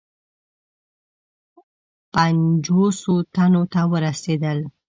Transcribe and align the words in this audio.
پنجوسو 2.13 3.13
تنو 3.33 3.63
ته 3.71 3.81
ورسېدل. 3.91 4.59